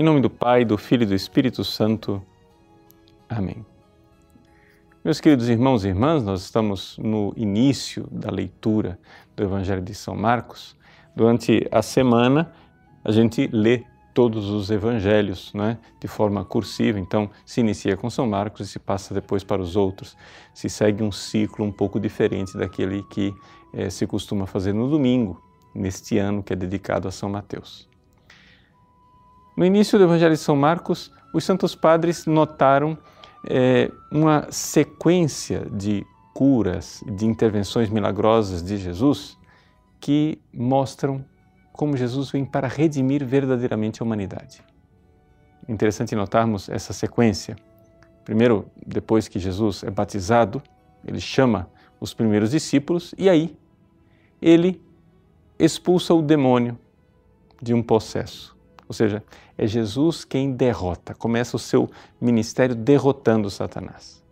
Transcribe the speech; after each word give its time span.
Em 0.00 0.04
nome 0.04 0.20
do 0.20 0.30
Pai, 0.30 0.64
do 0.64 0.78
Filho 0.78 1.02
e 1.02 1.06
do 1.06 1.14
Espírito 1.16 1.64
Santo. 1.64 2.22
Amém. 3.28 3.66
Meus 5.04 5.20
queridos 5.20 5.48
irmãos 5.48 5.84
e 5.84 5.88
irmãs, 5.88 6.22
nós 6.22 6.40
estamos 6.42 6.96
no 6.98 7.34
início 7.36 8.06
da 8.08 8.30
leitura 8.30 8.96
do 9.34 9.42
Evangelho 9.42 9.82
de 9.82 9.92
São 9.96 10.14
Marcos. 10.14 10.76
Durante 11.16 11.66
a 11.72 11.82
semana, 11.82 12.52
a 13.04 13.10
gente 13.10 13.48
lê 13.52 13.82
todos 14.14 14.48
os 14.50 14.70
evangelhos 14.70 15.52
né, 15.52 15.76
de 16.00 16.06
forma 16.06 16.44
cursiva, 16.44 17.00
então 17.00 17.28
se 17.44 17.58
inicia 17.60 17.96
com 17.96 18.08
São 18.08 18.24
Marcos 18.24 18.68
e 18.68 18.70
se 18.70 18.78
passa 18.78 19.12
depois 19.12 19.42
para 19.42 19.60
os 19.60 19.74
outros. 19.74 20.16
Se 20.54 20.68
segue 20.68 21.02
um 21.02 21.10
ciclo 21.10 21.64
um 21.64 21.72
pouco 21.72 21.98
diferente 21.98 22.56
daquele 22.56 23.02
que 23.10 23.34
eh, 23.74 23.90
se 23.90 24.06
costuma 24.06 24.46
fazer 24.46 24.72
no 24.72 24.88
domingo, 24.88 25.42
neste 25.74 26.18
ano 26.18 26.40
que 26.40 26.52
é 26.52 26.56
dedicado 26.56 27.08
a 27.08 27.10
São 27.10 27.28
Mateus. 27.28 27.87
No 29.58 29.66
início 29.66 29.98
do 29.98 30.04
Evangelho 30.04 30.34
de 30.34 30.40
São 30.40 30.54
Marcos, 30.54 31.10
os 31.34 31.42
santos 31.42 31.74
padres 31.74 32.26
notaram 32.26 32.96
é, 33.44 33.90
uma 34.08 34.46
sequência 34.52 35.66
de 35.72 36.06
curas, 36.32 37.02
de 37.04 37.26
intervenções 37.26 37.90
milagrosas 37.90 38.62
de 38.62 38.76
Jesus 38.76 39.36
que 39.98 40.40
mostram 40.54 41.24
como 41.72 41.96
Jesus 41.96 42.30
vem 42.30 42.44
para 42.44 42.68
redimir 42.68 43.26
verdadeiramente 43.26 44.00
a 44.00 44.04
humanidade. 44.04 44.62
Interessante 45.68 46.14
notarmos 46.14 46.68
essa 46.68 46.92
sequência. 46.92 47.56
Primeiro, 48.24 48.64
depois 48.86 49.26
que 49.26 49.40
Jesus 49.40 49.82
é 49.82 49.90
batizado, 49.90 50.62
ele 51.04 51.20
chama 51.20 51.68
os 51.98 52.14
primeiros 52.14 52.52
discípulos 52.52 53.12
e 53.18 53.28
aí 53.28 53.58
ele 54.40 54.80
expulsa 55.58 56.14
o 56.14 56.22
demônio 56.22 56.78
de 57.60 57.74
um 57.74 57.82
possesso. 57.82 58.56
Ou 58.88 58.94
seja, 58.94 59.22
é 59.56 59.66
Jesus 59.66 60.24
quem 60.24 60.52
derrota, 60.52 61.14
começa 61.14 61.54
o 61.54 61.58
seu 61.58 61.90
ministério 62.18 62.74
derrotando 62.74 63.50
Satanás. 63.50 64.24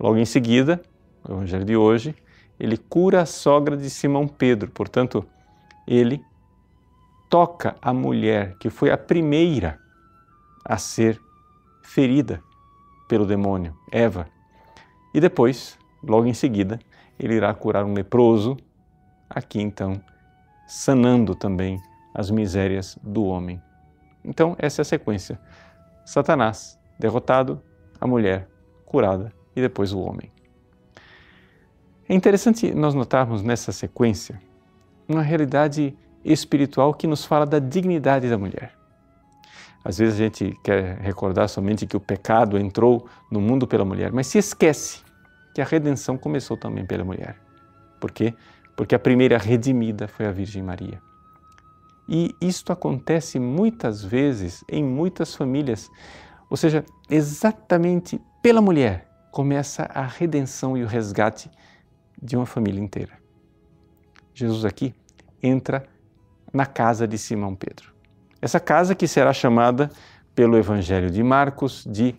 Logo 0.00 0.16
em 0.16 0.24
seguida, 0.24 0.80
o 1.22 1.32
evangelho 1.32 1.64
de 1.64 1.76
hoje, 1.76 2.14
ele 2.58 2.78
cura 2.78 3.22
a 3.22 3.26
sogra 3.26 3.76
de 3.76 3.90
Simão 3.90 4.26
Pedro, 4.26 4.70
portanto, 4.70 5.24
ele 5.86 6.24
toca 7.28 7.76
a 7.82 7.92
mulher 7.92 8.56
que 8.58 8.70
foi 8.70 8.90
a 8.90 8.96
primeira 8.96 9.78
a 10.64 10.78
ser 10.78 11.20
ferida 11.82 12.42
pelo 13.06 13.26
demônio, 13.26 13.76
Eva. 13.92 14.28
E 15.12 15.20
depois, 15.20 15.78
logo 16.02 16.26
em 16.26 16.34
seguida, 16.34 16.78
ele 17.18 17.34
irá 17.34 17.52
curar 17.52 17.84
um 17.84 17.92
leproso, 17.92 18.56
aqui 19.28 19.60
então, 19.60 20.00
sanando 20.66 21.34
também 21.34 21.82
as 22.18 22.32
misérias 22.32 22.98
do 23.00 23.24
homem. 23.24 23.62
Então, 24.24 24.56
essa 24.58 24.80
é 24.80 24.82
a 24.82 24.84
sequência: 24.84 25.38
Satanás 26.04 26.76
derrotado, 26.98 27.62
a 28.00 28.08
mulher 28.08 28.48
curada 28.84 29.32
e 29.54 29.60
depois 29.60 29.92
o 29.92 30.00
homem. 30.00 30.32
É 32.08 32.14
interessante 32.14 32.74
nós 32.74 32.92
notarmos 32.92 33.40
nessa 33.44 33.70
sequência 33.70 34.40
uma 35.08 35.22
realidade 35.22 35.96
espiritual 36.24 36.92
que 36.92 37.06
nos 37.06 37.24
fala 37.24 37.46
da 37.46 37.60
dignidade 37.60 38.28
da 38.28 38.36
mulher. 38.36 38.72
Às 39.84 39.98
vezes 39.98 40.14
a 40.16 40.24
gente 40.24 40.58
quer 40.64 40.98
recordar 40.98 41.48
somente 41.48 41.86
que 41.86 41.96
o 41.96 42.00
pecado 42.00 42.58
entrou 42.58 43.08
no 43.30 43.40
mundo 43.40 43.64
pela 43.64 43.84
mulher, 43.84 44.10
mas 44.10 44.26
se 44.26 44.38
esquece 44.38 45.02
que 45.54 45.60
a 45.60 45.64
redenção 45.64 46.18
começou 46.18 46.56
também 46.56 46.84
pela 46.84 47.04
mulher. 47.04 47.36
Por 48.00 48.10
quê? 48.10 48.34
Porque 48.76 48.94
a 48.94 48.98
primeira 48.98 49.38
redimida 49.38 50.08
foi 50.08 50.26
a 50.26 50.32
Virgem 50.32 50.64
Maria. 50.64 51.00
E 52.08 52.34
isto 52.40 52.72
acontece 52.72 53.38
muitas 53.38 54.02
vezes 54.02 54.64
em 54.68 54.82
muitas 54.82 55.34
famílias. 55.34 55.90
Ou 56.48 56.56
seja, 56.56 56.84
exatamente 57.10 58.20
pela 58.42 58.62
mulher 58.62 59.06
começa 59.30 59.82
a 59.94 60.02
redenção 60.06 60.76
e 60.76 60.82
o 60.82 60.86
resgate 60.86 61.50
de 62.20 62.34
uma 62.36 62.46
família 62.46 62.80
inteira. 62.80 63.12
Jesus 64.34 64.64
aqui 64.64 64.94
entra 65.42 65.86
na 66.52 66.64
casa 66.64 67.06
de 67.06 67.18
Simão 67.18 67.54
Pedro. 67.54 67.92
Essa 68.40 68.58
casa 68.58 68.94
que 68.94 69.06
será 69.06 69.32
chamada 69.32 69.90
pelo 70.34 70.56
Evangelho 70.56 71.10
de 71.10 71.22
Marcos 71.22 71.84
de 71.86 72.14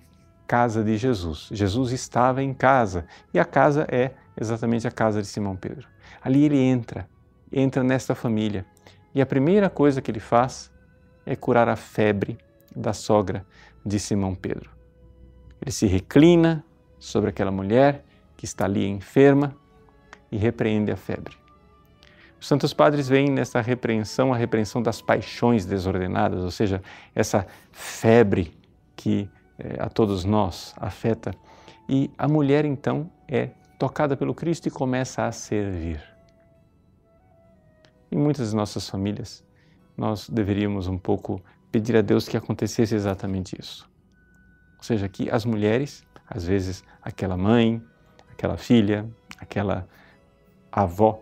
casa 0.46 0.84
de 0.84 0.98
Jesus. 0.98 1.48
Jesus 1.52 1.92
estava 1.92 2.44
em 2.44 2.54
casa 2.54 3.06
e 3.34 3.40
a 3.40 3.46
casa 3.46 3.88
é 3.90 4.12
exatamente 4.40 4.88
a 4.88 4.92
casa 4.92 5.22
de 5.22 5.28
Simão 5.28 5.56
Pedro. 5.56 5.88
Ali 6.22 6.44
ele 6.44 6.58
entra, 6.58 7.08
entra 7.52 7.84
nesta 7.84 8.14
família 8.14 8.66
e 9.14 9.22
a 9.22 9.26
primeira 9.26 9.70
coisa 9.70 10.02
que 10.02 10.12
ele 10.12 10.20
faz 10.20 10.72
é 11.26 11.36
curar 11.36 11.68
a 11.70 11.76
febre 11.76 12.38
da 12.76 12.94
sogra 12.94 13.46
de 13.86 14.00
Simão 14.00 14.36
Pedro. 14.36 14.70
Ele 15.62 15.72
se 15.72 15.88
reclina 15.88 16.64
sobre 16.98 17.30
aquela 17.30 17.52
mulher 17.52 18.04
que 18.38 18.46
está 18.46 18.66
ali 18.66 18.88
enferma 18.88 19.56
e 20.32 20.38
repreende 20.38 20.92
a 20.92 20.96
febre. 20.96 21.36
Os 22.40 22.48
santos 22.48 22.74
padres 22.74 23.10
veem 23.10 23.30
nessa 23.30 23.60
repreensão 23.60 24.34
a 24.34 24.38
repreensão 24.38 24.82
das 24.82 25.02
paixões 25.02 25.66
desordenadas, 25.66 26.42
ou 26.42 26.52
seja, 26.52 26.82
essa 27.14 27.46
febre 27.72 28.58
que 28.96 29.30
é, 29.58 29.76
a 29.84 29.90
todos 29.90 30.24
nós 30.24 30.74
afeta. 30.78 31.32
E 31.88 32.10
a 32.18 32.28
mulher 32.28 32.64
então 32.64 33.12
é 33.28 33.50
tocada 33.78 34.16
pelo 34.16 34.34
Cristo 34.34 34.68
e 34.68 34.72
começa 34.72 35.26
a 35.26 35.32
servir. 35.32 36.09
Em 38.12 38.18
muitas 38.18 38.50
de 38.50 38.56
nossas 38.56 38.90
famílias, 38.90 39.44
nós 39.96 40.30
deveríamos 40.30 40.88
um 40.88 40.98
pouco 40.98 41.42
pedir 41.72 41.96
a 41.96 42.02
Deus 42.02 42.28
que 42.28 42.38
acontecesse 42.38 42.96
exatamente 42.96 43.56
isso. 43.60 43.88
Ou 44.78 44.84
seja, 44.84 45.08
que 45.08 45.30
as 45.30 45.46
mulheres, 45.46 46.04
às 46.28 46.46
vezes 46.46 46.84
aquela 47.02 47.38
mãe, 47.38 47.82
aquela 48.32 48.58
filha, 48.58 49.08
aquela 49.38 49.88
avó 50.72 51.22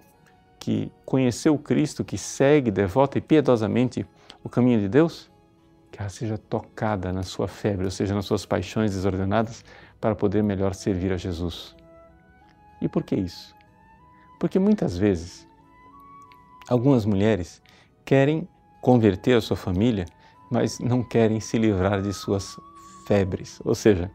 que 0.60 0.92
conheceu 1.06 1.56
o 1.56 1.60
Cristo, 1.60 2.06
que 2.06 2.18
segue 2.18 2.72
devota 2.72 3.18
e 3.18 3.22
piedosamente 3.22 4.06
o 4.44 4.50
caminho 4.50 4.80
de 4.80 4.88
Deus, 4.88 5.32
que 5.92 6.00
ela 6.00 6.10
seja 6.10 6.38
tocada 6.38 7.12
na 7.12 7.24
sua 7.24 7.48
febre, 7.48 7.86
ou 7.86 7.92
seja, 7.92 8.14
nas 8.14 8.26
suas 8.26 8.46
paixões 8.46 8.92
desordenadas, 8.92 9.64
para 10.00 10.16
poder 10.16 10.44
melhor 10.44 10.76
servir 10.76 11.12
a 11.12 11.18
Jesus. 11.18 11.76
E 12.82 12.88
por 12.88 13.04
que 13.04 13.16
isso? 13.16 13.56
Porque 14.40 14.60
muitas 14.60 14.98
vezes 14.98 15.47
Algumas 16.70 17.06
mulheres 17.06 17.62
querem 18.04 18.48
converter 18.82 19.38
a 19.38 19.42
sua 19.42 19.58
família, 19.58 20.06
mas 20.52 20.80
não 20.80 21.04
querem 21.04 21.40
se 21.40 21.58
livrar 21.58 22.02
de 22.02 22.14
suas 22.14 22.58
febres. 23.06 23.60
Ou 23.64 23.74
seja, 23.74 24.12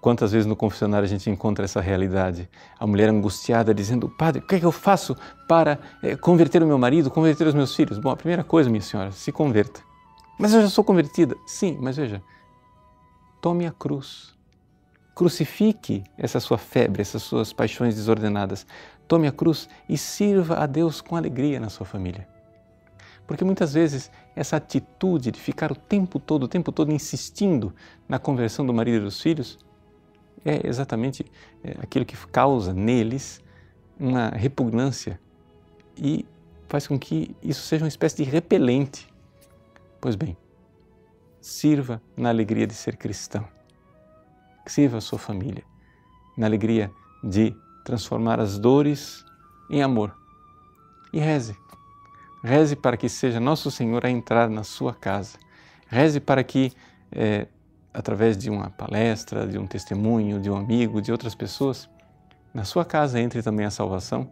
quantas 0.00 0.32
vezes 0.32 0.46
no 0.46 0.56
confessionário 0.56 1.04
a 1.04 1.08
gente 1.08 1.28
encontra 1.30 1.64
essa 1.64 1.80
realidade? 1.80 2.48
A 2.78 2.86
mulher 2.86 3.08
angustiada 3.08 3.74
dizendo: 3.74 4.08
Padre, 4.08 4.42
o 4.42 4.46
que, 4.46 4.56
é 4.56 4.60
que 4.60 4.66
eu 4.66 4.72
faço 4.72 5.16
para 5.48 5.78
é, 6.02 6.16
converter 6.16 6.62
o 6.62 6.66
meu 6.66 6.78
marido, 6.78 7.10
converter 7.10 7.46
os 7.46 7.54
meus 7.54 7.74
filhos? 7.74 7.98
Bom, 7.98 8.10
a 8.10 8.16
primeira 8.16 8.44
coisa, 8.44 8.70
minha 8.70 8.82
senhora, 8.82 9.12
se 9.12 9.30
converta. 9.30 9.80
Mas 10.38 10.52
eu 10.52 10.62
já 10.62 10.68
sou 10.68 10.82
convertida. 10.82 11.36
Sim, 11.46 11.78
mas 11.80 11.96
veja, 11.96 12.22
tome 13.40 13.66
a 13.66 13.70
cruz. 13.70 14.33
Crucifique 15.14 16.02
essa 16.18 16.40
sua 16.40 16.58
febre, 16.58 17.02
essas 17.02 17.22
suas 17.22 17.52
paixões 17.52 17.94
desordenadas. 17.94 18.66
Tome 19.06 19.28
a 19.28 19.32
cruz 19.32 19.68
e 19.88 19.96
sirva 19.96 20.56
a 20.56 20.66
Deus 20.66 21.00
com 21.00 21.16
alegria 21.16 21.60
na 21.60 21.68
sua 21.68 21.86
família. 21.86 22.26
Porque 23.26 23.44
muitas 23.44 23.72
vezes 23.72 24.10
essa 24.34 24.56
atitude 24.56 25.30
de 25.30 25.40
ficar 25.40 25.72
o 25.72 25.76
tempo 25.76 26.18
todo, 26.18 26.44
o 26.44 26.48
tempo 26.48 26.72
todo 26.72 26.92
insistindo 26.92 27.74
na 28.08 28.18
conversão 28.18 28.66
do 28.66 28.74
marido 28.74 28.98
e 28.98 29.04
dos 29.04 29.20
filhos 29.20 29.58
é 30.44 30.66
exatamente 30.66 31.24
é, 31.62 31.76
aquilo 31.82 32.04
que 32.04 32.16
causa 32.28 32.74
neles 32.74 33.40
uma 33.98 34.28
repugnância 34.28 35.18
e 35.96 36.26
faz 36.68 36.86
com 36.86 36.98
que 36.98 37.34
isso 37.42 37.62
seja 37.62 37.84
uma 37.84 37.88
espécie 37.88 38.16
de 38.16 38.24
repelente. 38.24 39.08
Pois 40.00 40.16
bem, 40.16 40.36
sirva 41.40 42.02
na 42.16 42.28
alegria 42.28 42.66
de 42.66 42.74
ser 42.74 42.96
cristão. 42.96 43.46
Sirva 44.66 44.98
a 44.98 45.00
sua 45.00 45.18
família 45.18 45.62
na 46.36 46.46
alegria 46.46 46.90
de 47.22 47.54
transformar 47.84 48.40
as 48.40 48.58
dores 48.58 49.24
em 49.70 49.82
amor. 49.82 50.14
E 51.12 51.18
reze. 51.18 51.56
Reze 52.42 52.76
para 52.76 52.96
que 52.96 53.08
seja 53.08 53.40
Nosso 53.40 53.70
Senhor 53.70 54.04
a 54.04 54.10
entrar 54.10 54.48
na 54.48 54.64
sua 54.64 54.92
casa. 54.92 55.38
Reze 55.86 56.20
para 56.20 56.42
que, 56.42 56.72
é, 57.12 57.46
através 57.92 58.36
de 58.36 58.50
uma 58.50 58.70
palestra, 58.70 59.46
de 59.46 59.58
um 59.58 59.66
testemunho, 59.66 60.40
de 60.40 60.50
um 60.50 60.56
amigo, 60.56 61.00
de 61.00 61.12
outras 61.12 61.34
pessoas, 61.34 61.88
na 62.52 62.64
sua 62.64 62.84
casa 62.84 63.20
entre 63.20 63.42
também 63.42 63.64
a 63.64 63.70
salvação, 63.70 64.30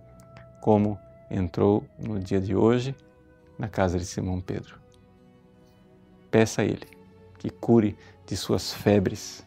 como 0.60 0.98
entrou 1.30 1.84
no 1.98 2.18
dia 2.18 2.40
de 2.40 2.54
hoje 2.54 2.94
na 3.58 3.68
casa 3.68 3.98
de 3.98 4.04
Simão 4.04 4.40
Pedro. 4.40 4.78
Peça 6.30 6.62
a 6.62 6.64
Ele 6.64 6.86
que 7.38 7.50
cure 7.50 7.96
de 8.26 8.36
suas 8.36 8.72
febres 8.72 9.44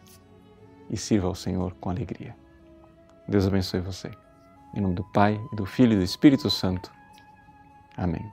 e 0.90 0.96
sirva 0.96 1.26
ao 1.26 1.34
Senhor 1.34 1.74
com 1.80 1.90
alegria. 1.90 2.36
Deus 3.28 3.46
abençoe 3.46 3.80
você. 3.80 4.10
Em 4.74 4.80
nome 4.80 4.94
do 4.94 5.04
Pai, 5.04 5.40
do 5.52 5.66
Filho 5.66 5.94
e 5.94 5.96
do 5.96 6.02
Espírito 6.02 6.50
Santo. 6.50 6.92
Amém. 7.96 8.24